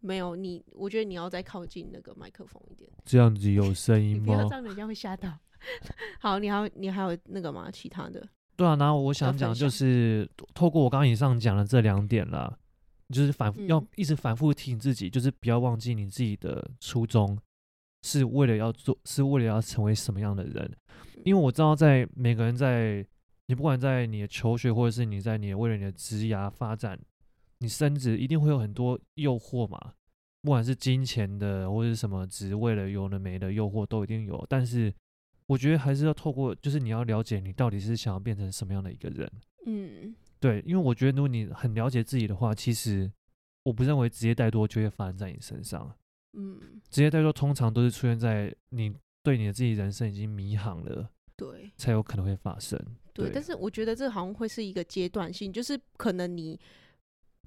[0.00, 4.24] 没有你，我觉得你要再靠近那个麦克风一点，这样子有声音吗？
[4.26, 5.32] 不要这样，人家会吓到。
[6.18, 7.70] 好，你还有你还有那个吗？
[7.70, 8.26] 其他的？
[8.56, 12.58] 对啊，然后我想讲就是透过我刚刚以上讲的这两点啦，
[13.10, 17.38] 就是反复、嗯、要一直反复提醒自己，就是不要忘记你自己的初衷。
[18.02, 20.70] 是为了要做，是为了要成为什么样的人？
[21.24, 23.06] 因为我知道，在每个人在
[23.46, 26.98] 你不管在你的求学，或者是你在你为了你的职涯发展，
[27.58, 29.78] 你升职一定会有很多诱惑嘛，
[30.42, 34.44] 不管是金钱的，或者是什么职位的，有的没的诱惑都一定有。
[34.48, 34.92] 但是
[35.46, 39.30] 我觉得还是要透过，就是你要了解你到底是想要变成什么样的一个人。
[39.66, 43.08] 嗯，对，因为我觉得如果你很了解自己的话，其实
[43.62, 45.94] 我不认为职业怠惰就会发生在你身上。
[46.34, 52.78] 嗯，职业怠惰通常都是出现在你对你的自己人生已经迷航了，对，才有可能会发生。
[53.12, 56.58] 对，对，但是我觉得这好像会是一个阶段性，就是可能你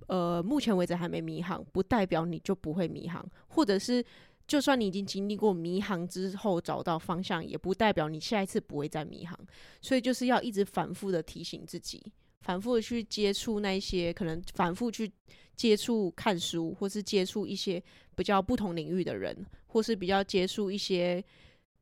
[0.07, 4.05] 呃目前为止还没迷航，不代表你就不会迷航，或者是
[4.47, 9.37] 就算你已经经历过迷航之后找到方向，也不代表你下一次不会再迷航。
[9.81, 15.11] 所以就是要一直反复的提醒自己，反复的去接触那些可能反复去。
[15.55, 17.81] 接触看书，或是接触一些
[18.15, 21.23] 比较不同领域的人，或是比较接触一些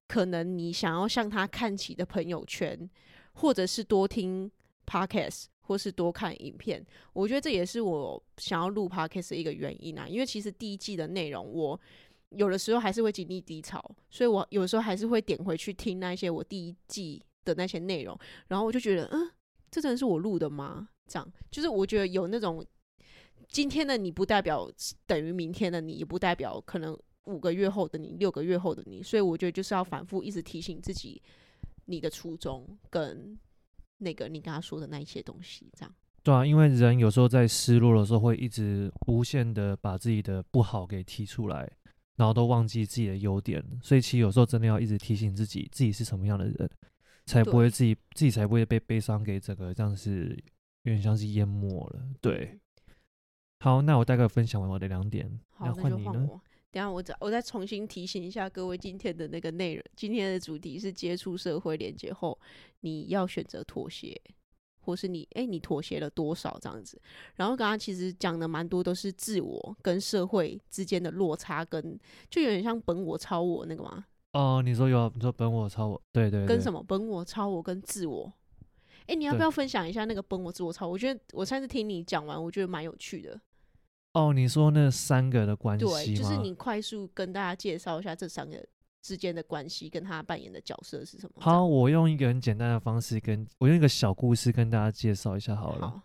[0.07, 2.89] 可能你想要向他看齐的朋友圈，
[3.33, 4.51] 或者是多听
[4.85, 6.85] podcast，或是多看影片。
[7.13, 10.07] 我觉得这也是我想要录 podcast 的一个原因啊。
[10.07, 11.79] 因为其实第一季的内容，我
[12.29, 19.31] 有的时候还是会经历低潮，所以我有时候还是会点回去听那些我第一季的那些内容，然后我就觉得，嗯，
[19.71, 20.87] 这真的是我录的吗？
[21.07, 22.63] 这样，就是我觉得有那种。
[23.53, 24.67] 今天的你不代表
[25.05, 31.21] 等于明天的你，也不代表可能五个月后的你、六个月后的你，所以我觉得就是要反复一直提醒自己，
[31.85, 33.37] 你的初衷跟
[33.99, 35.95] 那个你刚刚说的那一些东西，这样。
[36.23, 41.71] 对啊，因为人有时候在失落的时候，会一直无限的把自己的不好给提出来，
[42.15, 46.69] 然后都忘记自己的优点，所以其实有时候真的要一直提醒自己，自己是什么样的人，
[47.27, 50.35] 才不会自己自己才不会被悲伤给整个这样是
[50.83, 52.59] 有点像是淹没了，对。
[53.63, 56.27] 好，那我大概分享完我的两点，好，那换你呢？
[56.69, 62.37] 等下我再我再重新提醒一下各位，今天的那个内容，今天的主题是接触社会连接后，
[62.81, 64.21] 你要选择妥协，
[64.81, 67.01] 或是你哎、欸，你妥协了多少这样子？
[67.35, 71.97] 然后刚刚其实讲的蛮多都是自我跟社会之间的落差，跟
[72.29, 74.03] 就有点像本我、超我那个吗？
[74.33, 78.29] 哦，你说有，你说本我、超我，对对，对，跟什么本我、超我跟自我？
[79.03, 80.91] 哎、欸，你要不要分享一下那个本我、自我、超我？
[80.91, 83.39] 我觉得我上次听你讲完，我觉得蛮有趣的。
[84.13, 85.91] 哦，你说那三个的关系吗？
[85.91, 88.63] 对，就是你快速跟大家介绍一下这三个
[89.01, 91.41] 之间的关系，跟他扮演的角色是什么？
[91.41, 95.89] 好，我用一个很简单的方式跟，我用一个小故事跟大家介绍一下好了。
[95.89, 96.01] 好，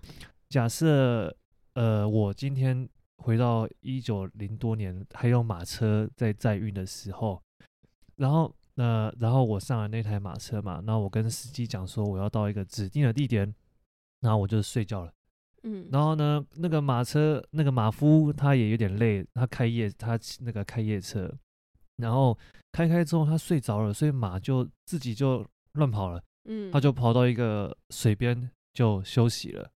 [0.49, 1.37] 假设
[1.75, 7.42] 呃，我今天回到一九零多年，还有马车在载运的时候，
[8.16, 13.55] 然后呃，然后我上了那台马车嘛，然后我跟司机讲说我要到一个指定的地点，
[14.21, 15.12] 然后我就睡觉了。
[15.69, 21.31] 嗯，然后呢，那个马车那个马夫他也有点累，他开夜他那个开夜车，
[21.97, 22.37] 然后
[22.73, 29.71] 开开之后他睡着了，所以马就自己就乱跑了，嗯，他就跑到一个水边就休息了。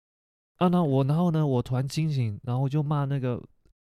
[0.57, 3.43] 啊，那我然后呢，我突然惊醒，然后就骂那个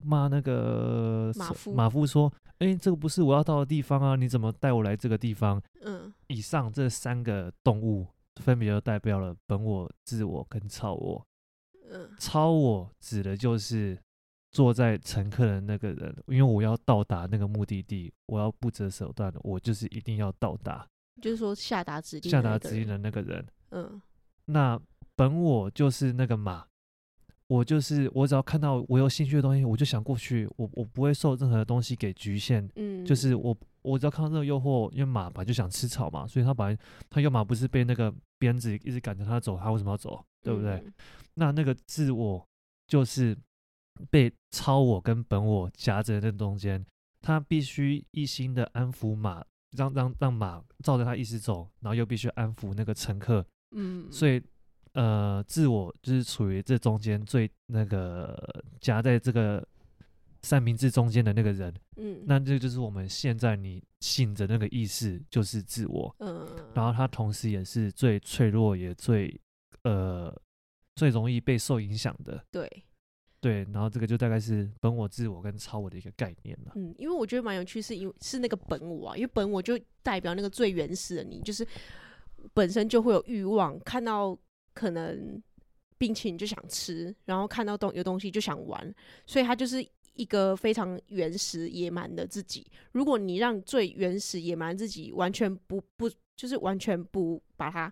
[0.05, 5.61] 骂那个马夫马夫说，哎，这个不是我要到的地方啊，你怎么带我来这个地方？
[5.83, 8.07] 嗯，以上这三个动物
[8.37, 11.25] 分别就代表了本我、自我跟超我。
[12.18, 13.98] 超我指的就是
[14.51, 20.87] 坐在乘客的那个人，因为我要到达那个目的地，我要不择手段的，我就是一定要到达。
[21.20, 23.46] 就是说下达指令，下达指令的那个人。
[23.70, 24.01] 嗯，
[24.46, 24.81] 那
[25.16, 26.64] 本我就是那个马，
[27.48, 32.66] 我就是我只要看到我有兴趣的东西，我就想过去，我我不会受任何东西给局限。
[32.77, 36.79] 嗯，就是我我只要看到这个诱惑，因为马本来就想吃草嘛，所以他本来
[37.11, 40.24] 他要马不是被那个鞭子一直赶着他走，他为什么要走？
[40.42, 40.72] 对不对？
[40.72, 40.92] 嗯、
[41.35, 42.46] 那那个自我
[42.87, 43.37] 就是
[44.11, 46.85] 被超我跟本我夹着那中间，
[47.20, 49.44] 他必须一心的安抚马，
[49.77, 53.44] 让让让马照着他意思走，然后又必须安抚那个乘客。
[53.72, 54.40] 嗯，所以
[54.92, 59.66] 呃，自我就是处于这中间最那个夹在这个
[60.42, 61.74] 三明治中间的那个人。
[61.96, 66.14] 嗯，那这就是我们现在你醒着那个意识，就是自我。
[66.20, 69.38] 嗯，然后他同时也是最脆弱，也最。
[69.88, 70.42] 呃，
[70.96, 72.70] 最容易被受影响的，对，
[73.40, 76.72] 对，然后这个就大概是本我、自我跟超我的一个概念了。
[76.74, 81.66] 嗯，因为我觉得蛮有趣，是因为是那个本我啊，因为本我就代表那个最原始的你，就是
[82.53, 84.38] 本身就会有欲望，看到
[84.74, 85.42] 可能
[85.96, 92.70] 冰淇淋就想吃，然后看到东有东西就想玩，所以他就是一个非常原始野蛮的自己。
[92.92, 97.90] 如果你让最原始野蛮自己完全不不，就是完全不把它。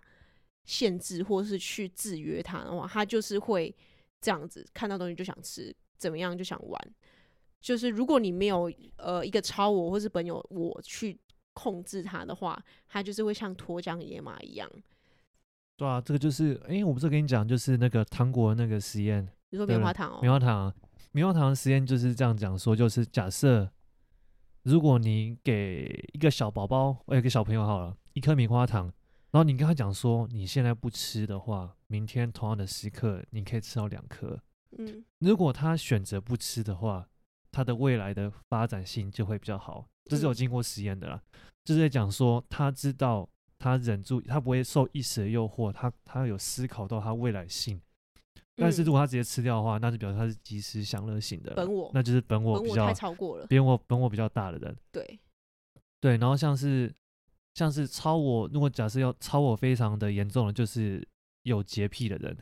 [0.67, 3.75] 限制或是去制约他的话，他就是会
[4.21, 6.79] 这样子，看到东西就想吃，怎么样就想玩。
[7.59, 11.17] 就是如果你没有呃一个超我或是本有我去
[11.53, 14.69] 控制他的话，他就是会像脱缰野马一样。
[15.77, 19.27] 对啊，这个就是，哎、欸，我不是跟你讲，就是那个糖果那个实验。
[19.49, 20.19] 你说棉花糖哦？
[20.21, 20.73] 棉花糖，
[21.13, 23.71] 棉花糖实验就是这样讲说，就是假设
[24.63, 28.91] 如果你给一个小宝宝，我有个小朋友好了，一颗棉花糖。
[29.31, 34.39] 然后你跟他讲说，你现在不吃的话，明天同样的时刻你可以吃到两颗。
[34.77, 37.07] 嗯，如果他选择不吃的话，
[37.51, 39.85] 他的未来的发展性就会比较好。
[40.05, 43.27] 这是有经过实验的啦，嗯、就是在讲说他知道
[43.59, 47.81] 他忍住，他不会受一时的诱惑，他他有思考到他未来性。
[48.55, 54.77] 但是如果他直接吃掉的话，那就表示他是及时享乐型的本我，那就是本我比较本我超过了，本我本我比较大的人。
[54.91, 55.19] 对
[55.99, 56.93] 对，然后像是。
[57.57, 61.03] 像是超我，如果假设要超我非常的严重的，就是
[61.41, 62.37] 有洁癖的人，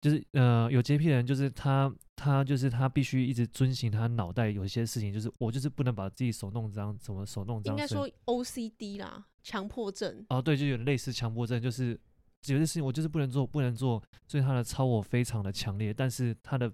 [0.00, 7.74] 就是呃有洁癖的人，就是他他就是他必须一直遵循他脑袋有一些事情，就是我就是不能把自己手弄脏，怎么手弄脏？
[7.74, 10.24] 应该说 OCD 啦，强迫症。
[10.28, 11.98] 哦，对，就有点类似强迫症，就是
[12.46, 15.92] 有些事情我就是不能做，不能做，所以他的超我非常的强烈。
[15.92, 16.72] 但是他的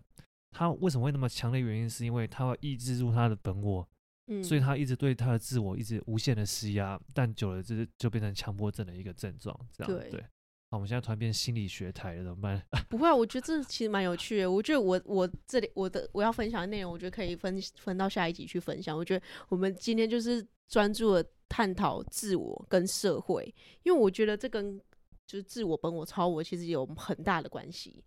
[0.51, 1.63] 他为什么会那么强烈？
[1.63, 3.89] 原因是因为他会抑制住他的本我。
[4.29, 10.25] 嗯，所以他一直对他的自我一直无限的施压，但久了就是就变成强迫症的一个症状，这样对，对。
[10.69, 12.61] 好，我们现在突然变心理学台了，怎么办？
[12.91, 14.51] 不会啊，我觉得这其实蛮有趣的。
[14.51, 18.99] 我觉得我我这里我的我要分享的内容，我觉得可以分分到下一集去分享。
[18.99, 24.77] 我觉得我们今天就是专注的探讨自我跟社会，因为我觉得这跟
[25.25, 28.03] 就是自我、本我、超我其实有很大的关系。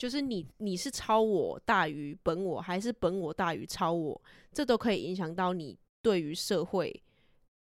[0.00, 4.18] 就是你，你是超我大于本我，还是本我大于超我？
[4.50, 7.02] 这都可以影响到你对于社会，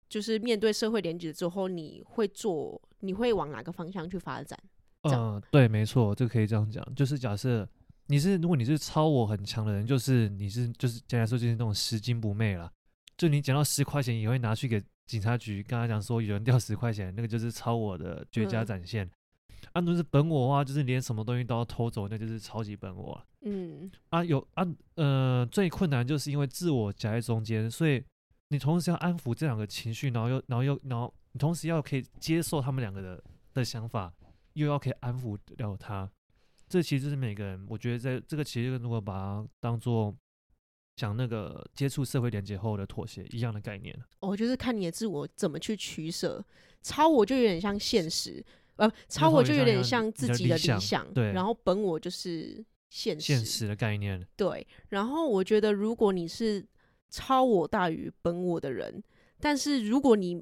[0.07, 4.57] 就是面对社会连接之后，你会做，你会往哪个方向去发展？
[5.01, 6.81] 嗯、呃，对，没错，这可以这样讲。
[6.95, 7.67] 就是假设
[8.05, 12.71] 你是，如果你是超我很强的人，就是你是，就是简单说就是那种拾金不昧啦。
[13.17, 19.05] 就你捡到十块钱，也会拿去给警察局，跟他讲说有人掉十块钱，那个就是超我的绝佳展现。
[19.05, 19.11] 嗯
[19.73, 23.21] 啊，如果是本我的话，就是连什么东西都要偷走，那就是超级本我。
[23.41, 28.03] 嗯，啊，有啊，呃，最困难就是因为自我夹在中间，所以
[28.49, 34.13] 你同时要安抚这两个情绪，然后又，然后又，然后你同时要可以接受他们两个的的想法，
[34.53, 36.09] 又要可以安抚了他。
[36.67, 40.15] 这其实是每个人，我觉得在这个其实如果把它当做
[40.95, 43.97] 讲那个接触社会连接后的妥协一样的概念。
[44.19, 46.43] 哦，就是看你的自我怎么去取舍，
[46.81, 48.45] 超我就有点像现实。
[48.77, 54.65] 呃，超我就有点像自己的理想，对，然后本我就是现实，现实的概念，对。
[54.89, 56.65] 然后我觉得，如果你是
[57.09, 59.03] 超我大于本我的人，
[59.39, 60.41] 但是如果你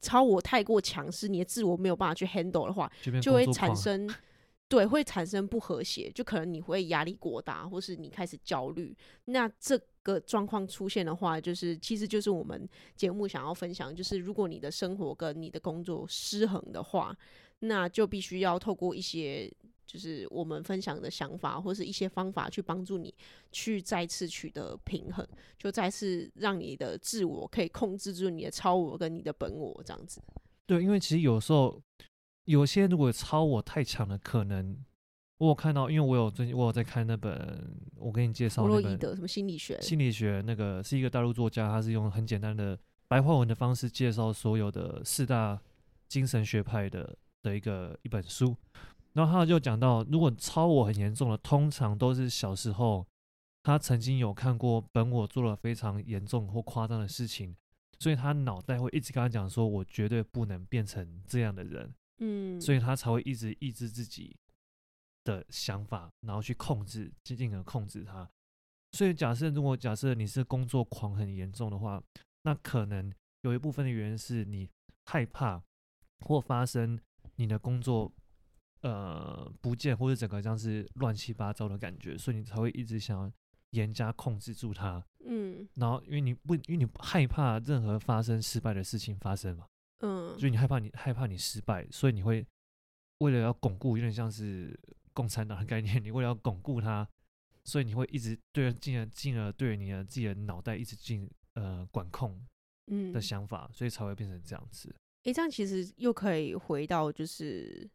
[0.00, 4.08] 超我太过强势，你的自我没有办法去 handle 的话，就，就会产生，
[4.66, 8.96] 对，会产生不和谐，就可能你会压力过大，或是你开始焦虑。
[9.26, 17.16] 那这个状况出现的话，就是其实就是我们节目想要分享，就是如果你的生活跟你的工作失衡的话。
[17.60, 19.50] 那就必须要透过一些，
[19.86, 23.12] 就是我们分享的想法，或是一些方法，去帮助你
[23.50, 30.22] 去再次取得平衡，就再次让你的自我可以控制住你的超我跟你的本我这样子。
[30.66, 31.82] 对，因为其实有时候
[32.44, 34.76] 有些如果超我太强了，可能
[35.38, 39.80] 我有看到，因为我有最近我有在看那本，我给你介绍那本的什么心理学？
[39.80, 45.58] 心理学那个是一个大陆作家，他是用很简单的白话文的方式介绍所有的四大
[46.06, 47.16] 精神学派的
[47.48, 48.54] 的一个一本书。
[49.14, 53.06] 然后他就讲到，如果超我很严重的，通常都是小时候
[53.62, 57.56] 他曾经有看过本我做了非常严重或夸张的事情，
[57.98, 64.36] 所以他脑袋会一直跟他讲说：“我绝对不能变成这样的人。”嗯，所以他才会一直抑制自己。
[65.24, 68.26] 的想法，然后去控制，进而控制他。
[68.92, 72.02] 所以，假设如果假设你是工作狂很严重的话，
[72.44, 74.66] 那可能有一部分的原因是你
[75.04, 75.62] 害怕
[76.20, 76.98] 或发生
[77.38, 78.12] 你的工作
[78.82, 83.32] 呃不见，或者整个像是乱七八糟的感觉，所以你才会一直想要
[83.70, 85.02] 严加控制住它。
[85.24, 89.66] 嗯，然后因为你不，因为你害怕任何发生失败的事情发生嘛。
[90.00, 92.46] 嗯，所以你害怕你害怕你失败，所以你会
[93.18, 94.78] 为了要巩固，有点像是。
[95.14, 97.04] 共产党的概念，你为了要巩固它，
[97.64, 102.40] 所以你会一直对进而进而对你的自己的脑袋一直进呃管控，
[102.86, 104.94] 嗯的想法，嗯、所以才会变成这样子。
[105.24, 107.88] 诶，这样其实又可以回到就是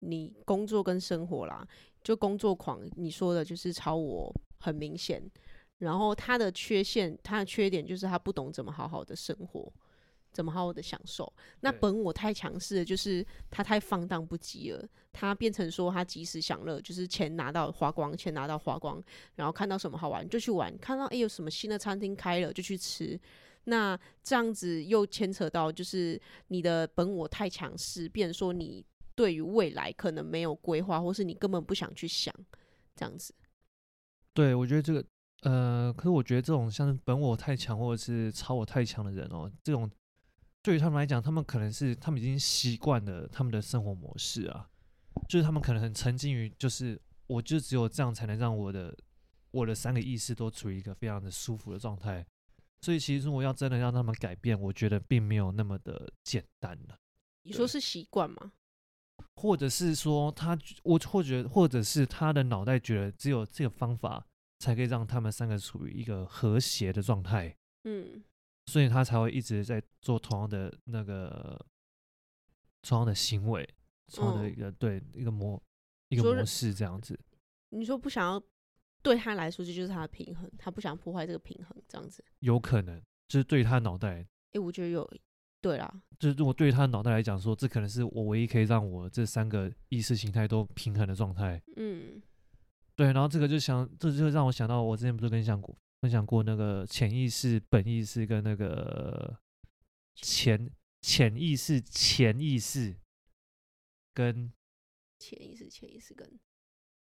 [0.00, 1.66] 你工作跟生活啦，
[2.02, 5.22] 就工作狂，你说的就是超我很明显，
[5.78, 9.72] 然后他的缺陷，他的缺点就是他不懂怎么好好的生活。
[10.32, 11.32] 怎么好好的享受？
[11.60, 14.86] 那本我太强势了，就是他太放荡不羁了。
[15.10, 19.02] 他变成说他及时享乐，就是钱拿到花光，钱拿到花光，
[19.36, 23.18] 然后看到什么好玩就去玩，看到诶有什么新的餐厅开了就去吃。
[23.66, 32.34] 那这样子又牵扯到就是你的本我太强势，变说你对于未来可能没有规划，或是你根本不想去想
[32.94, 33.34] 这样子。
[34.32, 35.04] 对，我觉得这个
[35.42, 39.90] 呃，可是我觉得这种像是本我太强或者是超我太强的人哦，这种。
[40.62, 44.68] 对于他们来讲，他们可能是他们已经习惯了他们的生活模式啊，
[45.28, 48.92] 就是他们可能很沉浸于，就是我就只有这样才能让我的
[49.52, 52.26] 我的三个意识都处于一个非常的舒服的状态。
[52.80, 56.98] 所以，其实如果要真的让他们改变，我觉得并没有那么的简单了。
[57.42, 58.52] 你说是习惯吗？
[59.34, 64.26] 或者是说他，我或者或者是他的脑袋觉得只有这个方法
[64.58, 67.56] 才可以让他们三个处于一个和谐的状态。
[67.84, 68.22] 嗯。
[68.66, 71.56] 所以他才会一直在做同样的那个
[72.82, 73.68] 同样的行为，
[74.12, 75.62] 同样的一个、嗯、对一个模
[76.08, 77.16] 一个模式这样子。
[77.68, 78.42] 你说不想要
[79.06, 82.24] 对他来说，这就是他的平衡，他不想破坏这个平衡，这样子。
[82.40, 85.08] 有可能就是对于他脑袋，哎、欸，我觉得有
[85.60, 86.02] 对啦。
[86.18, 91.62] 就是如果对于他脑袋来讲说，这可能是我唯一可以让我这三个意识形态都平衡的状态。
[91.76, 92.20] 嗯，
[92.96, 93.12] 对。
[93.12, 95.76] 然后这个就想，这就让我想到，我之前不是跟你讲过。
[96.02, 99.34] 分享过那个潜意识、本意识跟那个
[100.14, 102.94] 潜潜意识、潜意识
[104.12, 104.52] 跟
[105.18, 106.38] 潜意识、潜意识跟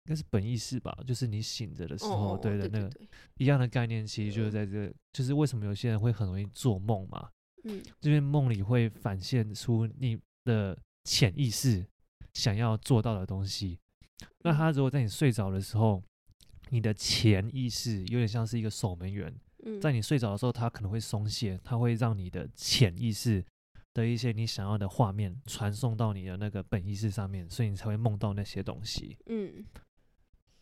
[0.06, 0.96] 应该是本意识吧？
[1.04, 2.90] 就是你醒着的时候，对的那个
[3.38, 7.28] 一样的概念，其实就是在这，就是为什么有些人会很容易做梦嘛？
[7.64, 11.84] 嗯，这边梦里会反现出你的潜意识
[12.34, 13.78] 想要做到的东西。
[14.44, 16.02] 那他如果在你睡着的时候。
[16.70, 19.32] 你的潜意识有点像是一个守门员，
[19.80, 23.44] 在你睡着的时候，他可能会松懈，他会让你的潜意识
[23.94, 29.16] 的一些你想要的画面传送到你的那个本意识上面，所以你才会梦到那些东西。
[29.26, 29.64] 嗯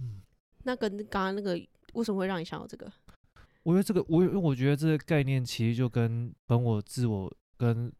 [0.01, 0.23] 嗯，
[0.65, 1.53] 那跟刚刚那个
[1.95, 2.91] 为什么会让你想到这个？
[3.63, 7.93] 我觉得这个，我我觉得这个概念其实就跟本我、自我跟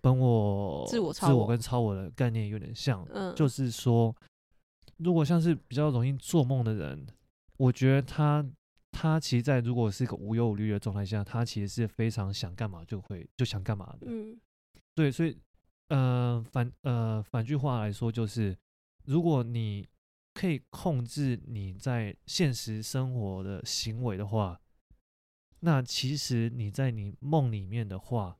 [0.00, 4.14] 本我、自我、自我跟超我的概念有点像，嗯，就是说。
[4.98, 7.06] 如果像是比较容易做梦的人，
[7.56, 8.44] 我觉得他
[8.90, 14.08] 他其实，在如果是一个无忧无虑的状态下，他其实是非常想干嘛就会就想干嘛的。
[14.10, 14.36] 嗯，
[14.96, 15.38] 对，所以
[15.90, 18.56] 呃反呃反句话来说，就是
[19.04, 19.86] 如果你
[20.38, 24.60] 可以控制你在现实生活的行为的话，
[25.60, 28.38] 那其实你在你梦里面的话，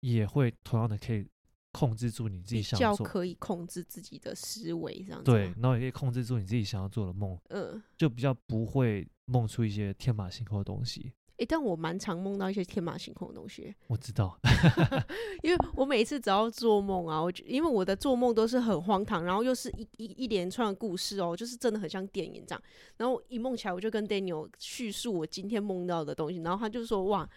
[0.00, 1.26] 也会同样的可以。
[1.74, 5.30] 控制住你自己想做，比较可以控制自己的思维，这样子。
[5.30, 7.40] 对，然后也可以控制住你自己想要做的梦。
[7.48, 11.14] 嗯，就比较不会梦出一些天马行空的东西。
[11.42, 13.74] 诶，但我蛮常梦到一些天马行空的东西。
[13.88, 14.38] 我知道，
[15.42, 22.62] 因为我每一次只要做梦啊，我因为我的做梦都是很荒唐，然后又是一一一连串的故事哦，就是真的很像电影这样。
[22.96, 27.28] 然后一梦起来，我就跟 Daniel 叙述我今天梦到的东西，然后他就说：“哇。”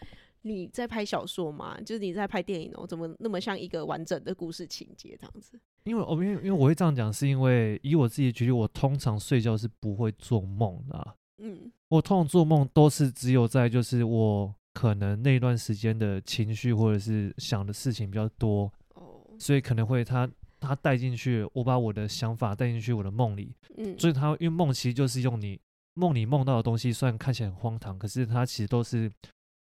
[0.47, 1.76] 你在拍小说吗？
[1.84, 2.86] 就是你在拍电影哦？
[2.86, 5.60] 怎么那么像一个完整的故事情节这样子？
[5.86, 11.16] 因为我因为因为我会这样讲，是因为以我自己举例，我通常睡觉是不会做梦的啊。
[11.38, 20.30] 嗯，我通常做梦都是只有在就是我可能那段时间的情绪或者是想的事情比较多哦，所以可能会他
[20.60, 25.60] 他带进去，我把我的想法带进去我的梦里，嗯，所以他因为梦其实就是用你
[25.96, 29.12] 梦里梦到的东西，虽然看起来很荒唐，可是它其实都是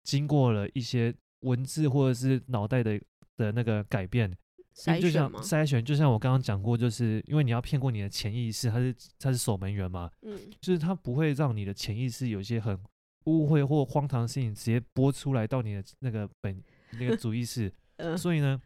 [0.05, 3.01] 经过了一些文字或者是脑袋的
[3.37, 4.33] 的那个改变。
[4.77, 5.41] 筛就像选吗？
[5.43, 12.79] 筛选，就像我刚刚讲过，就是因为你要骗过你的潜意识，它是它是守门员嘛，嗯，就是它不会让你的潜意识有一些很
[13.25, 16.63] 误会或荒唐的事情直接播出来到你的那个本
[16.93, 18.61] 那个 主意识，嗯，所以呢，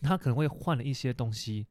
[0.00, 1.66] 他可能会换了一些东西，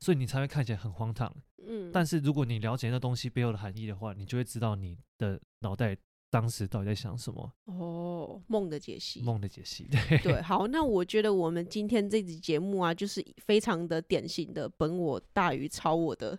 [0.00, 1.30] 所以你才会看起来很荒唐。
[1.66, 5.94] 嗯，但是如果你了解那东西背后的含义的话，你就会知道你的脑袋
[6.30, 7.52] 当时到底在想什么。
[7.64, 16.38] 哦，梦的解析，梦的解析，对对，好，那我觉得我们今天这集节目啊，就是非常的典型的本我大于超我的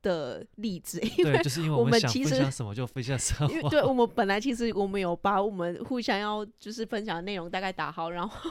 [0.00, 3.50] 的例子，因为，就是因为我我们其实享什么就分享什么。
[3.52, 8.50] 因为对 我们本来其实我们有把我们互相要就是分享的内容大概打好，然后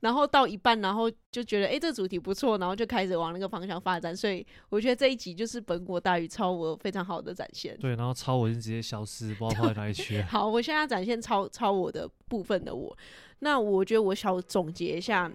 [0.00, 4.16] 然后到一半，然后就觉得哎、欸，这主题不错，然后就开始往那个方向发展。
[4.16, 7.76] 所以我觉得这一集就是本我大于超我非常好的展现。
[7.78, 10.22] 对，然后超我就直接消失，不知道跑到哪里去。
[10.30, 12.96] 好，我现在要展现超超我的部分的我。
[13.40, 15.28] 那我觉得我想总结一下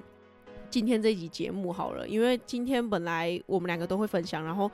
[0.69, 4.71] 今天这一集节目好了，因为今天本来我们两个都会分享，然后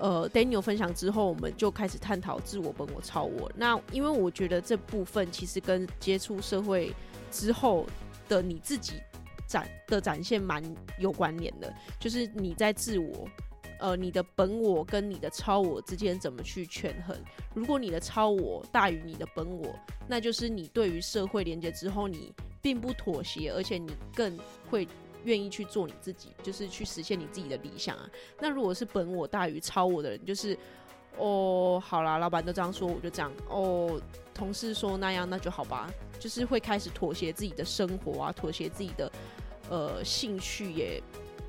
[0.00, 3.50] 呃，Daniel 分享之后，我们就开始探讨自我、本我、超我。
[3.54, 6.92] 那因为我觉得这部分其实跟接触社会
[7.30, 7.86] 之后
[8.28, 8.94] 的你自己。
[9.50, 10.62] 展的展现蛮
[10.96, 13.28] 有关联的，就是你在自我，
[13.80, 17.16] 呃，你的本我跟你的超我之间怎么去权衡？
[17.52, 19.74] 如果你的超我大于你的本我，
[20.06, 22.32] 那就是你对于社会连接之后，你
[22.62, 24.38] 并不妥协，而且你更
[24.70, 24.86] 会
[25.24, 28.08] 愿意去做你自己，就是去实现你自己的理想啊。
[28.38, 30.56] 那如果是本我大于超我的人，就是
[31.18, 34.00] 哦，好啦，老板都这样说，我就这样哦。
[34.32, 39.10] 同事说那样，那就好吧，就是会开始妥协自己的生活啊，妥协自己的。
[39.70, 41.02] 呃，兴趣也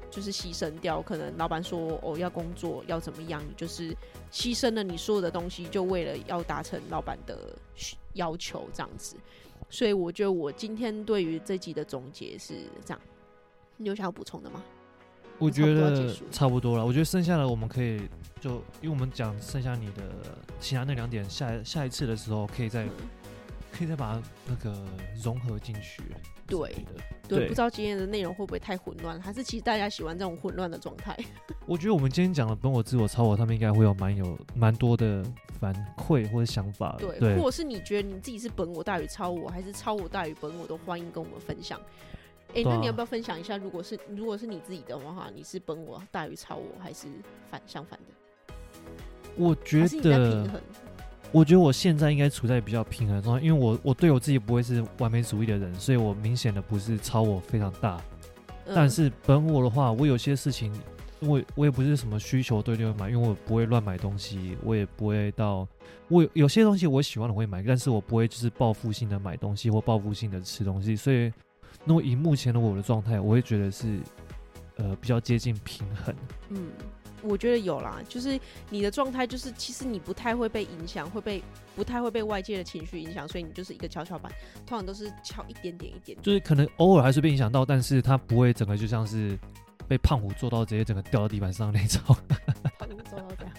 [0.10, 3.94] 就是牺牲掉，可能老板说哦要工作要怎么样，你就是
[4.32, 7.54] 牺牲了你所有的东西，就为了要达成老板的
[8.14, 9.18] 要求这样子。
[9.70, 12.54] 所以我觉得我今天对于这集的总结是
[12.86, 13.02] 这样，
[13.78, 14.62] 你有想要补充的吗？
[15.40, 16.86] 我觉得差不多了。
[16.86, 18.08] 我觉得剩下的我们可以
[18.40, 20.04] 就因为我们讲剩下你的
[20.60, 22.92] 其他那两点，下下一次的时候可以再、嗯、
[23.72, 24.76] 可以再把它那个
[25.24, 26.04] 融合进去。
[26.48, 26.76] 对
[27.30, 31.18] 对，对，不知道今天的内容会不会太混乱，还是其实大家喜欢这种混乱的状态？
[31.66, 35.24] 我觉得我们今天讲的本我、自我、超我，他们应该会有蛮有蛮多的
[35.60, 36.98] 反馈或者想法。
[37.00, 41.80] 对，对，或者是你觉得你自己是本我大于超我，还是超我大于本我，都欢迎跟我们分享。
[42.50, 43.56] 哎、欸，那你要不要分享一下？
[43.56, 47.08] 如果是如果是你自己的话，你是本我大于超我，还是
[47.50, 48.54] 反相反的？
[49.38, 50.50] 我觉得。
[51.32, 58.02] 我觉得我现在应该处在比较平衡的状态，因为我我对我自己不会是完美主义的人，所以我明显的不是超我非常大。
[58.66, 60.74] 嗯、但是本我的话，我有些事情，
[61.20, 65.66] 我我也不是什么需求对就买，因为我不会乱买东西，我也不会到
[66.10, 70.96] 我有些东西我喜欢的会买，但是我不会就是报复性的买东西或报复性的吃东西。
[70.96, 71.32] 所以，
[71.86, 74.00] 那么以目前的我的状态，我会觉得是
[74.76, 76.14] 呃比较接近平衡。
[76.50, 76.68] 嗯。
[77.24, 81.44] 我觉得有啦，就是你的状态，就是其实你不太会被影响，会被
[81.76, 84.32] 不太会被外界的情绪影响，所以你就是一个跷跷板，
[84.66, 89.38] 通常都是敲一点点一点点，就是可能偶尔还是被影响到，但是它不会整个就像是
[89.88, 92.02] 被胖虎做到直接整个掉到地板上那种。
[92.80, 93.54] 胖虎做到这样。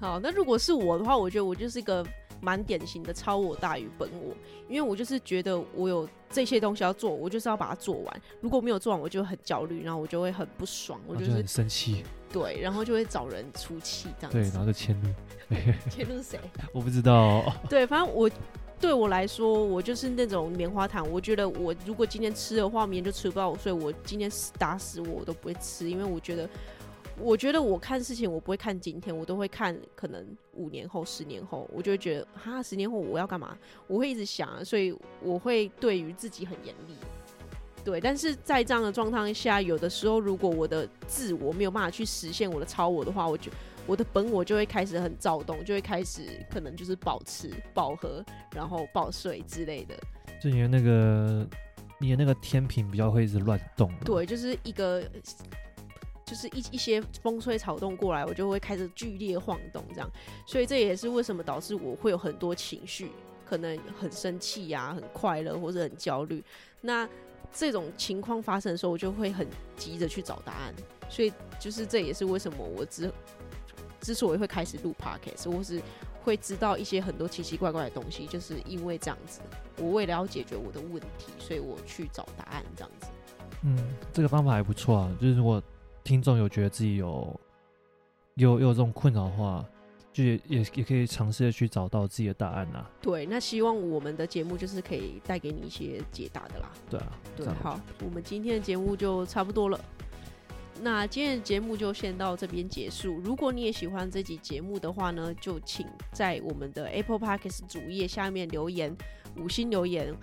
[0.00, 2.06] 好，那如果是我的话，我觉得我就是一个。
[2.40, 4.34] 蛮典型的超我大于本我，
[4.68, 8.22] 因为我就是觉得我有这些东西要做，我就是要把它做完。
[8.40, 12.04] 如果没有做完，我就很焦虑，然后我就会很不爽，我就是、生气。
[12.32, 14.38] 对，然后就会找人出气这样子。
[14.38, 15.08] 对，然后就迁怒。
[15.90, 16.38] 迁怒谁？
[16.72, 17.52] 我不知道。
[17.70, 18.30] 对，反正我
[18.78, 21.08] 对我来说，我就是那种棉花糖。
[21.10, 26.48] 我觉得我如果今天吃的话，明天就吃不到，所以我今天打死我我都不会吃，因为我觉得。
[27.18, 33.56] 我觉得我看事情，我不会看今天，我都会看可能五年后、十年后，我就会觉得哈，十年后我要干嘛？
[33.86, 36.94] 我会一直想啊，所以我会对于自己很严厉。
[37.82, 43.50] 对，但是在这样的状态下，有的时候如果我的自我没有办法去实现我的超我的话，我就
[43.86, 48.22] 我的本我就会开始很躁动，就会开始可能就是保持饱和，
[48.54, 49.94] 然后暴睡之类的。
[50.42, 51.46] 就因为那个
[51.98, 53.90] 你的那个天平比较会一直乱动。
[54.04, 55.02] 对，就是一个。
[56.26, 60.10] 就是一一些风吹草动过来，我就会开始剧烈晃动，这样，
[60.44, 63.12] 所以这也是为什么导致我会有很多情绪，
[63.48, 66.42] 可能很生气呀、很快乐或者很焦虑。
[66.80, 67.08] 那
[67.52, 69.46] 这种情况发生的时候，我就会很
[69.76, 70.74] 急着去找答案。
[71.08, 73.08] 所以就是这也是为什么我之
[74.00, 75.80] 之所以会开始录 podcast，或是
[76.24, 79.40] 会知道一些很多奇奇怪怪的东西，就是因为这样子。
[79.78, 83.06] 我为了要解决我的问题，所以我去找答案，这样子。
[83.62, 83.78] 嗯，
[84.12, 85.62] 这个方法还不错啊，就是我。
[86.06, 87.40] 听众有觉得自己有
[88.36, 89.66] 有有这种困扰的话，
[90.12, 92.88] 就也也也可以尝试的去找到自己的答案啊。
[93.02, 96.70] 对，那希望我们的节目就是可以带给你一些解答的啦。
[96.88, 99.80] 对啊，对，好，我们今天的节目就差不多了。
[100.80, 103.18] 那今天的节目就先到这边结束。
[103.24, 108.96] 如果你也喜欢这集节目的话呢，就请在我们的 Apple Podcast 主页下面留言，
[109.38, 110.14] 五星留言，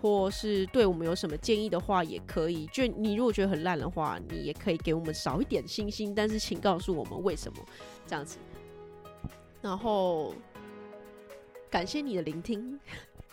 [0.00, 2.66] 或是对我们有什么建议的话，也可以。
[2.72, 7.58] 就你如果觉得很烂的话，你也可以给我们少一点星星，但是请告诉我们为什么
[8.06, 8.38] 这样子。
[9.62, 10.34] 然后
[11.70, 12.78] 感谢你的聆听。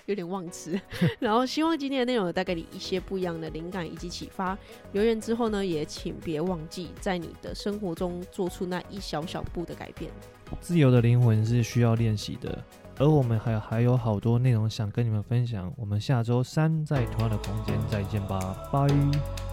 [0.05, 0.77] 有点忘词，
[1.17, 4.57] 然后希望今天的内容带给你一些不一样的灵感以及启发。
[4.91, 10.11] 留言之后呢，也请别忘记在你的生活中做出那一小小步的改变。
[10.59, 12.61] 自由的灵魂是需要练习的，
[12.99, 15.71] 而我们还还有好多内容想跟你们分享。
[15.75, 18.39] 我们下周三在同样的空间再见吧，
[18.71, 18.87] 拜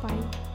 [0.02, 0.49] 拜。